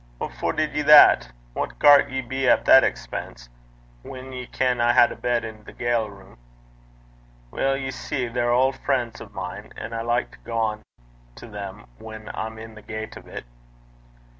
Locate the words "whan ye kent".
4.01-4.81